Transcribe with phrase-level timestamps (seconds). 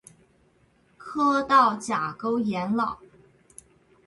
[0.97, 2.97] 磕到甲沟炎了！